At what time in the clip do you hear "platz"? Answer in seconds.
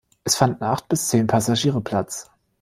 1.79-2.31